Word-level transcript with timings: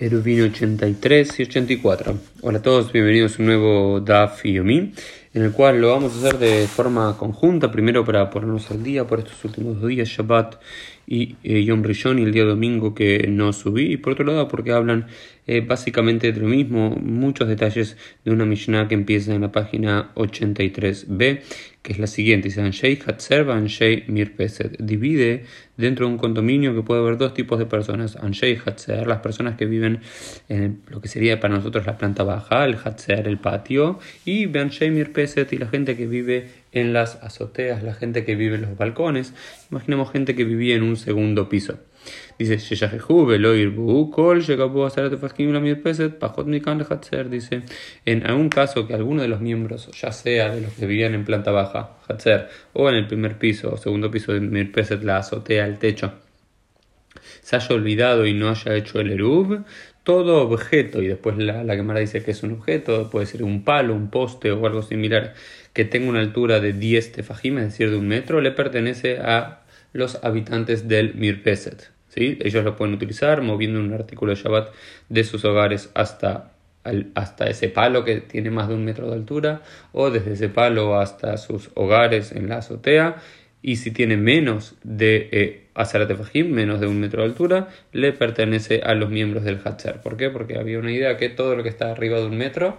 Eruvin 0.00 0.44
83 0.44 1.40
y 1.40 1.42
84. 1.42 2.18
Hola 2.40 2.58
a 2.58 2.62
todos, 2.62 2.90
bienvenidos 2.90 3.38
a 3.38 3.42
un 3.42 3.46
nuevo 3.46 4.00
DAF 4.00 4.46
Yomi, 4.46 4.94
en 5.32 5.42
el 5.42 5.52
cual 5.52 5.80
lo 5.80 5.90
vamos 5.90 6.14
a 6.14 6.18
hacer 6.18 6.38
de 6.38 6.66
forma 6.66 7.16
conjunta, 7.16 7.70
primero 7.70 8.04
para 8.04 8.30
ponernos 8.30 8.70
al 8.70 8.82
día 8.82 9.06
por 9.06 9.20
estos 9.20 9.44
últimos 9.44 9.80
dos 9.80 9.88
días, 9.88 10.08
Shabbat 10.08 10.56
y 11.06 11.36
eh, 11.42 11.64
Yom 11.64 11.82
Rishon 11.82 12.18
y 12.18 12.22
el 12.22 12.32
día 12.32 12.44
domingo 12.44 12.94
que 12.94 13.26
no 13.28 13.52
subí, 13.52 13.92
y 13.92 13.96
por 13.96 14.14
otro 14.14 14.24
lado 14.24 14.48
porque 14.48 14.72
hablan 14.72 15.06
eh, 15.46 15.60
básicamente 15.60 16.32
de 16.32 16.40
lo 16.40 16.48
mismo, 16.48 16.90
muchos 16.90 17.48
detalles 17.48 17.96
de 18.24 18.30
una 18.30 18.44
Mishnah 18.44 18.88
que 18.88 18.94
empieza 18.94 19.34
en 19.34 19.40
la 19.40 19.50
página 19.50 20.12
83b, 20.14 21.40
que 21.82 21.92
es 21.92 21.98
la 21.98 22.06
siguiente, 22.06 22.48
dice 22.48 22.60
Anshei 22.60 23.00
Hatzer, 23.04 23.50
Anshei 23.50 24.04
Mirpeset, 24.06 24.76
divide 24.78 25.44
dentro 25.76 26.06
de 26.06 26.12
un 26.12 26.18
condominio 26.18 26.74
que 26.74 26.82
puede 26.82 27.00
haber 27.00 27.16
dos 27.16 27.34
tipos 27.34 27.58
de 27.58 27.66
personas, 27.66 28.16
Anshei 28.16 28.58
Hatzer, 28.64 29.06
las 29.06 29.20
personas 29.20 29.56
que 29.56 29.64
viven 29.64 30.00
en 30.48 30.82
lo 30.88 31.00
que 31.00 31.08
sería 31.08 31.40
para 31.40 31.54
nosotros 31.54 31.86
la 31.86 31.96
planta 31.96 32.22
baja, 32.22 32.64
el 32.64 32.76
Hatzer, 32.76 33.26
el 33.26 33.38
patio, 33.38 33.98
y 34.24 34.56
Anshei 34.56 34.90
Mirpeset 34.90 35.19
y 35.50 35.58
la 35.58 35.66
gente 35.66 35.96
que 35.96 36.06
vive 36.06 36.48
en 36.72 36.92
las 36.92 37.16
azoteas, 37.22 37.82
la 37.82 37.94
gente 37.94 38.24
que 38.24 38.34
vive 38.34 38.56
en 38.56 38.62
los 38.62 38.76
balcones. 38.76 39.34
Imaginemos 39.70 40.10
gente 40.10 40.34
que 40.34 40.44
vivía 40.44 40.76
en 40.76 40.82
un 40.82 40.96
segundo 40.96 41.48
piso. 41.48 41.78
Dice, 42.38 42.56
dice, 42.56 42.86
en 48.06 48.26
algún 48.26 48.48
caso 48.48 48.86
que 48.86 48.94
alguno 48.94 49.20
de 49.20 49.28
los 49.28 49.40
miembros, 49.40 49.90
ya 50.00 50.10
sea 50.10 50.54
de 50.54 50.62
los 50.62 50.72
que 50.72 50.86
vivían 50.86 51.14
en 51.14 51.26
planta 51.26 51.50
baja, 51.50 51.98
o 52.72 52.88
en 52.88 52.94
el 52.94 53.06
primer 53.06 53.38
piso 53.38 53.74
o 53.74 53.76
segundo 53.76 54.10
piso 54.10 54.32
de 54.32 54.40
Mirpeset, 54.40 55.02
la 55.02 55.18
azotea, 55.18 55.66
el 55.66 55.78
techo, 55.78 56.14
se 57.42 57.56
haya 57.56 57.74
olvidado 57.74 58.26
y 58.26 58.32
no 58.32 58.48
haya 58.48 58.74
hecho 58.74 59.00
el 59.00 59.10
Eruv, 59.10 59.64
todo 60.04 60.48
objeto, 60.48 61.02
y 61.02 61.08
después 61.08 61.36
la, 61.38 61.62
la 61.64 61.76
Gemara 61.76 62.00
dice 62.00 62.22
que 62.22 62.30
es 62.30 62.42
un 62.42 62.52
objeto, 62.52 63.10
puede 63.10 63.26
ser 63.26 63.42
un 63.42 63.64
palo, 63.64 63.94
un 63.94 64.10
poste 64.10 64.50
o 64.50 64.66
algo 64.66 64.82
similar, 64.82 65.34
que 65.72 65.84
tenga 65.84 66.08
una 66.08 66.20
altura 66.20 66.60
de 66.60 66.72
10 66.72 67.12
tefajim, 67.12 67.58
es 67.58 67.64
decir, 67.64 67.90
de 67.90 67.96
un 67.96 68.08
metro, 68.08 68.40
le 68.40 68.50
pertenece 68.50 69.18
a 69.18 69.60
los 69.92 70.22
habitantes 70.24 70.88
del 70.88 71.14
Mirpeset. 71.14 71.90
¿sí? 72.08 72.38
Ellos 72.40 72.64
lo 72.64 72.76
pueden 72.76 72.94
utilizar 72.94 73.42
moviendo 73.42 73.80
un 73.80 73.92
artículo 73.92 74.34
de 74.34 74.40
Shabbat 74.40 74.70
de 75.08 75.24
sus 75.24 75.44
hogares 75.44 75.90
hasta, 75.94 76.52
hasta 77.14 77.48
ese 77.48 77.68
palo 77.68 78.04
que 78.04 78.20
tiene 78.20 78.50
más 78.50 78.68
de 78.68 78.74
un 78.74 78.84
metro 78.84 79.08
de 79.08 79.14
altura, 79.14 79.62
o 79.92 80.10
desde 80.10 80.32
ese 80.32 80.48
palo 80.48 80.98
hasta 80.98 81.36
sus 81.36 81.70
hogares 81.74 82.32
en 82.32 82.48
la 82.48 82.58
azotea, 82.58 83.16
y 83.62 83.76
si 83.76 83.90
tiene 83.90 84.16
menos 84.16 84.76
de 84.82 85.28
eh, 85.32 85.66
Fajim, 85.74 86.50
menos 86.50 86.80
de 86.80 86.86
un 86.86 87.00
metro 87.00 87.22
de 87.22 87.28
altura, 87.28 87.68
le 87.92 88.12
pertenece 88.12 88.80
a 88.82 88.94
los 88.94 89.10
miembros 89.10 89.44
del 89.44 89.60
Hatzer. 89.64 90.00
¿Por 90.00 90.16
qué? 90.16 90.30
Porque 90.30 90.58
había 90.58 90.78
una 90.78 90.92
idea 90.92 91.16
que 91.16 91.28
todo 91.28 91.56
lo 91.56 91.62
que 91.62 91.68
está 91.68 91.90
arriba 91.90 92.18
de 92.18 92.26
un 92.26 92.36
metro 92.36 92.78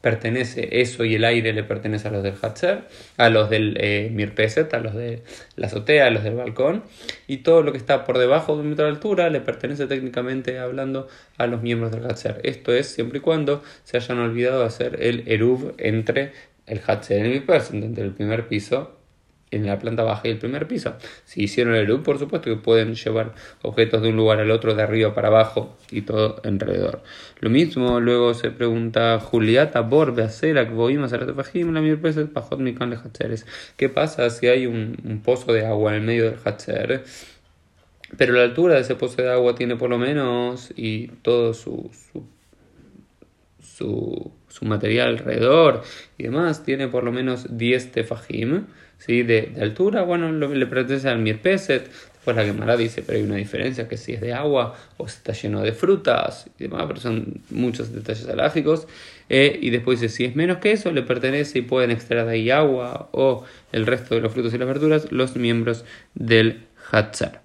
pertenece, 0.00 0.80
eso 0.82 1.04
y 1.04 1.16
el 1.16 1.24
aire 1.24 1.52
le 1.52 1.64
pertenece 1.64 2.06
a 2.06 2.12
los 2.12 2.22
del 2.22 2.34
Hatzer, 2.40 2.82
a 3.16 3.28
los 3.28 3.50
del 3.50 3.76
eh, 3.80 4.08
Mirpeset, 4.12 4.72
a 4.74 4.78
los 4.78 4.94
de 4.94 5.22
la 5.56 5.66
azotea, 5.66 6.06
a 6.06 6.10
los 6.10 6.22
del 6.22 6.34
balcón, 6.34 6.84
y 7.26 7.38
todo 7.38 7.62
lo 7.62 7.72
que 7.72 7.78
está 7.78 8.04
por 8.04 8.18
debajo 8.18 8.54
de 8.54 8.62
un 8.62 8.70
metro 8.70 8.84
de 8.84 8.92
altura 8.92 9.30
le 9.30 9.40
pertenece 9.40 9.86
técnicamente 9.86 10.60
hablando 10.60 11.08
a 11.38 11.48
los 11.48 11.60
miembros 11.62 11.90
del 11.90 12.04
Hatzer. 12.04 12.40
Esto 12.44 12.72
es 12.72 12.86
siempre 12.86 13.18
y 13.18 13.20
cuando 13.20 13.64
se 13.82 13.96
hayan 13.96 14.20
olvidado 14.20 14.64
hacer 14.64 14.98
el 15.02 15.24
Eruv 15.26 15.74
entre 15.78 16.32
el 16.66 16.80
Hatzer 16.86 17.18
y 17.18 17.22
el 17.22 17.28
Mirpeset, 17.30 17.74
entre 17.74 18.04
el 18.04 18.12
primer 18.12 18.46
piso 18.46 18.96
en 19.50 19.66
la 19.66 19.78
planta 19.78 20.02
baja 20.02 20.28
y 20.28 20.32
el 20.32 20.38
primer 20.38 20.66
piso. 20.66 20.94
Si 21.24 21.44
hicieron 21.44 21.74
el 21.74 21.86
loop, 21.86 22.02
por 22.02 22.18
supuesto 22.18 22.50
que 22.50 22.56
pueden 22.56 22.94
llevar 22.94 23.34
objetos 23.62 24.02
de 24.02 24.10
un 24.10 24.16
lugar 24.16 24.40
al 24.40 24.50
otro, 24.50 24.74
de 24.74 24.82
arriba 24.82 25.14
para 25.14 25.28
abajo 25.28 25.76
y 25.90 26.02
todo 26.02 26.40
alrededor. 26.44 27.02
Lo 27.40 27.50
mismo, 27.50 28.00
luego 28.00 28.34
se 28.34 28.50
pregunta 28.50 29.20
Juliata 29.20 29.80
Borbe 29.82 30.24
Acerak 30.24 30.72
Boim 30.72 31.02
la 31.02 32.26
Pajot 32.32 32.58
Mikan 32.58 33.00
¿Qué 33.76 33.88
pasa 33.88 34.30
si 34.30 34.48
hay 34.48 34.66
un, 34.66 35.22
pozo 35.24 35.52
de 35.52 35.66
agua 35.66 35.92
en 35.92 36.00
el 36.00 36.06
medio 36.06 36.24
del 36.24 36.38
Hatzer? 36.44 37.04
Pero 38.16 38.34
la 38.34 38.44
altura 38.44 38.74
de 38.74 38.80
ese 38.80 38.94
pozo 38.94 39.22
de 39.22 39.30
agua 39.30 39.54
tiene 39.54 39.76
por 39.76 39.90
lo 39.90 39.98
menos 39.98 40.72
y 40.76 41.08
todo 41.22 41.54
su, 41.54 41.90
su, 43.76 44.32
material 44.62 45.08
alrededor 45.08 45.82
y 46.16 46.24
demás 46.24 46.64
tiene 46.64 46.88
por 46.88 47.04
lo 47.04 47.12
menos 47.12 47.58
10 47.58 47.92
tefajim 47.92 48.64
¿sí? 48.98 49.22
de, 49.22 49.52
altura, 49.60 50.02
bueno, 50.02 50.32
le 50.32 50.66
pertenece 50.66 51.08
al 51.08 51.18
mirpeset. 51.18 51.90
Después 52.14 52.36
la 52.36 52.44
Gemara 52.44 52.76
dice, 52.76 53.02
pero 53.02 53.18
hay 53.18 53.24
una 53.24 53.36
diferencia, 53.36 53.86
que 53.86 53.96
si 53.96 54.14
es 54.14 54.20
de 54.20 54.32
agua 54.32 54.74
o 54.96 55.06
está 55.06 55.32
lleno 55.32 55.60
de 55.60 55.72
frutas 55.72 56.50
y 56.58 56.64
demás, 56.64 56.84
pero 56.88 56.98
son 56.98 57.40
muchos 57.50 57.92
detalles 57.92 58.26
alágicos. 58.26 58.88
Eh, 59.28 59.58
y 59.60 59.70
después 59.70 60.00
dice, 60.00 60.12
si 60.12 60.24
es 60.24 60.34
menos 60.34 60.58
que 60.58 60.72
eso, 60.72 60.90
le 60.90 61.02
pertenece 61.02 61.58
y 61.58 61.62
pueden 61.62 61.90
extraer 61.90 62.26
de 62.26 62.32
ahí 62.32 62.50
agua 62.50 63.10
o 63.12 63.44
el 63.72 63.86
resto 63.86 64.14
de 64.14 64.22
los 64.22 64.32
frutos 64.32 64.54
y 64.54 64.58
las 64.58 64.66
verduras 64.66 65.12
los 65.12 65.36
miembros 65.36 65.84
del 66.14 66.64
Hatzar. 66.90 67.42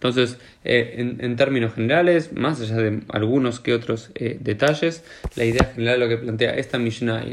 Entonces, 0.00 0.38
eh, 0.64 0.94
en, 1.18 1.36
términos 1.36 1.74
generales, 1.74 2.32
más 2.32 2.58
allá 2.62 2.76
de 2.76 3.02
algunos 3.10 3.60
que 3.60 3.74
otros 3.74 4.10
eh, 4.14 4.38
detalles, 4.40 5.04
la 5.36 5.44
idea 5.44 5.66
general 5.74 6.00
lo 6.00 6.08
que 6.08 6.16
plantea 6.16 6.52
esta 6.56 6.78
Mishnah, 6.78 7.26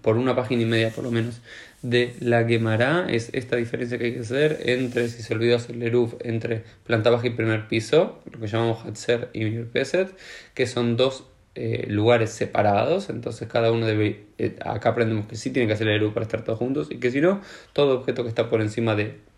por 0.00 0.16
una 0.16 0.34
página 0.34 0.62
y 0.62 0.64
media 0.64 0.88
por 0.88 1.04
lo 1.04 1.10
menos, 1.10 1.42
de 1.82 2.14
la 2.20 2.44
Gemara 2.44 3.08
es 3.10 3.28
esta 3.34 3.56
diferencia 3.56 3.98
que 3.98 4.06
hay 4.06 4.14
que 4.14 4.20
hacer 4.20 4.58
entre, 4.64 5.08
si 5.08 5.22
se 5.22 5.34
olvidó 5.34 5.56
hacer 5.56 5.76
el 5.76 5.82
Eruv, 5.82 6.16
entre 6.20 6.64
planta 6.86 7.10
baja 7.10 7.26
y 7.26 7.30
primer 7.30 7.68
piso, 7.68 8.22
lo 8.32 8.40
que 8.40 8.46
llamamos 8.46 8.86
Hatzer 8.86 9.28
y 9.34 9.44
Mirpeset, 9.44 10.08
que 10.54 10.66
son 10.66 10.96
dos 10.96 11.24
eh, 11.56 11.84
lugares 11.90 12.30
separados, 12.30 13.10
entonces 13.10 13.46
cada 13.48 13.70
uno 13.70 13.84
debe, 13.84 14.28
acá 14.64 14.88
aprendemos 14.88 15.26
que 15.26 15.36
sí 15.36 15.50
tiene 15.50 15.68
que 15.68 15.74
hacer 15.74 15.88
el 15.88 15.96
Eruv 15.96 16.14
para 16.14 16.24
estar 16.24 16.42
todos 16.42 16.58
juntos 16.58 16.88
y 16.90 16.96
que 17.00 17.10
si 17.10 17.20
no, 17.20 17.42
todo 17.74 17.98
objeto 17.98 18.22
que 18.22 18.30
está 18.30 18.48
por 18.48 18.62
encima 18.62 18.96
de 18.96 19.28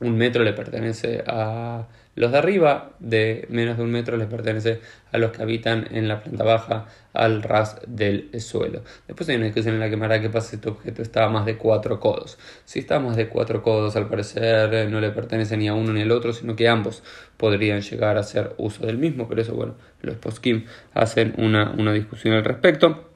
un 0.00 0.16
metro 0.16 0.44
le 0.44 0.52
pertenece 0.52 1.24
a 1.26 1.86
los 2.16 2.32
de 2.32 2.38
arriba, 2.38 2.92
de 2.98 3.46
menos 3.50 3.76
de 3.76 3.82
un 3.82 3.90
metro 3.90 4.16
les 4.16 4.26
pertenece 4.26 4.80
a 5.12 5.18
los 5.18 5.32
que 5.32 5.42
habitan 5.42 5.86
en 5.90 6.08
la 6.08 6.22
planta 6.22 6.44
baja, 6.44 6.86
al 7.12 7.42
ras 7.42 7.80
del 7.86 8.30
suelo. 8.40 8.82
Después 9.06 9.28
hay 9.28 9.36
una 9.36 9.44
discusión 9.44 9.74
en 9.74 9.80
la 9.80 9.90
que 9.90 9.96
me 9.96 10.06
hará 10.06 10.20
que 10.20 10.30
pasa 10.30 10.50
si 10.50 10.56
este 10.56 10.70
objeto 10.70 11.02
está 11.02 11.24
a 11.24 11.28
más 11.28 11.44
de 11.44 11.58
cuatro 11.58 12.00
codos. 12.00 12.38
Si 12.64 12.78
está 12.78 12.96
a 12.96 13.00
más 13.00 13.16
de 13.16 13.28
cuatro 13.28 13.62
codos, 13.62 13.96
al 13.96 14.08
parecer 14.08 14.90
no 14.90 15.00
le 15.00 15.10
pertenece 15.10 15.58
ni 15.58 15.68
a 15.68 15.74
uno 15.74 15.92
ni 15.92 16.02
al 16.02 16.10
otro, 16.10 16.32
sino 16.32 16.56
que 16.56 16.68
ambos 16.68 17.02
podrían 17.36 17.82
llegar 17.82 18.16
a 18.16 18.20
hacer 18.20 18.54
uso 18.56 18.86
del 18.86 18.96
mismo. 18.96 19.28
Pero 19.28 19.42
eso, 19.42 19.54
bueno, 19.54 19.74
los 20.00 20.16
poskim 20.16 20.64
hacen 20.94 21.34
una, 21.36 21.70
una 21.76 21.92
discusión 21.92 22.34
al 22.34 22.44
respecto. 22.44 23.15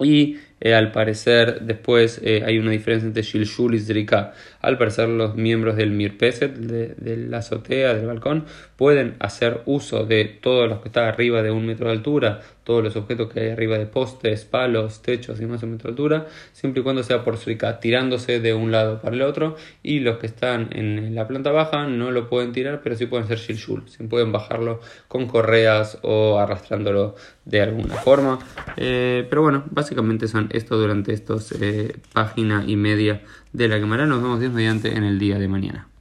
Y 0.00 0.38
eh, 0.58 0.74
al 0.74 0.90
parecer 0.90 1.60
después 1.62 2.18
eh, 2.24 2.42
hay 2.46 2.58
una 2.58 2.70
diferencia 2.70 3.06
entre 3.06 3.22
Shilshul 3.22 3.74
y 3.74 3.80
Zrika. 3.80 4.32
Al 4.60 4.78
parecer 4.78 5.08
los 5.08 5.36
miembros 5.36 5.76
del 5.76 5.90
Mirpeset, 5.90 6.54
de, 6.54 6.94
de, 6.96 7.16
la 7.16 7.38
azotea, 7.38 7.94
del 7.94 8.06
balcón, 8.06 8.46
pueden 8.76 9.16
hacer 9.18 9.60
uso 9.66 10.06
de 10.06 10.24
todos 10.24 10.68
los 10.68 10.80
que 10.80 10.88
están 10.88 11.04
arriba 11.04 11.42
de 11.42 11.50
un 11.50 11.66
metro 11.66 11.86
de 11.86 11.92
altura, 11.92 12.40
todos 12.64 12.82
los 12.82 12.96
objetos 12.96 13.30
que 13.32 13.40
hay 13.40 13.50
arriba 13.50 13.76
de 13.78 13.86
postes, 13.86 14.44
palos, 14.44 15.02
techos 15.02 15.40
y 15.40 15.46
más 15.46 15.60
de 15.60 15.66
un 15.66 15.72
metro 15.72 15.88
de 15.88 15.92
altura, 15.92 16.26
siempre 16.52 16.80
y 16.80 16.82
cuando 16.82 17.02
sea 17.02 17.22
por 17.22 17.36
Zrika, 17.36 17.78
tirándose 17.78 18.40
de 18.40 18.54
un 18.54 18.72
lado 18.72 19.00
para 19.00 19.14
el 19.14 19.22
otro. 19.22 19.56
Y 19.82 20.00
los 20.00 20.18
que 20.18 20.26
están 20.26 20.70
en 20.72 21.14
la 21.14 21.28
planta 21.28 21.52
baja 21.52 21.86
no 21.86 22.10
lo 22.10 22.28
pueden 22.28 22.52
tirar, 22.52 22.80
pero 22.82 22.96
sí 22.96 23.06
pueden 23.06 23.28
ser 23.28 23.38
Shilshul. 23.38 23.88
Sí 23.88 24.04
pueden 24.04 24.32
bajarlo 24.32 24.80
con 25.06 25.26
correas 25.26 25.98
o 26.02 26.38
arrastrándolo 26.38 27.14
de 27.44 27.60
alguna 27.60 27.94
forma. 27.96 28.38
Eh, 28.76 29.26
pero 29.28 29.42
bueno, 29.42 29.64
básicamente 29.70 30.28
son 30.28 30.48
esto 30.52 30.76
durante 30.76 31.12
estos 31.12 31.52
eh, 31.52 31.96
página 32.12 32.64
y 32.66 32.76
media 32.76 33.22
de 33.52 33.68
la 33.68 33.80
cámara. 33.80 34.06
Nos 34.06 34.22
vemos 34.22 34.40
Dios 34.40 34.52
mediante 34.52 34.96
en 34.96 35.04
el 35.04 35.18
día 35.18 35.38
de 35.38 35.48
mañana. 35.48 35.88